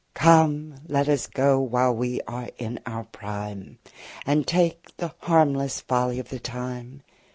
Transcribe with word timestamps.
Come, 0.15 0.77
let 0.87 1.07
us 1.07 1.27
go, 1.27 1.59
while 1.59 1.93
we 1.95 2.21
are 2.21 2.49
in 2.57 2.79
our 2.87 3.03
prime, 3.03 3.77
And 4.25 4.47
take 4.47 4.97
the 4.97 5.13
harmless 5.19 5.79
folly 5.79 6.17
of 6.17 6.29
the 6.29 6.39
time! 6.39 7.03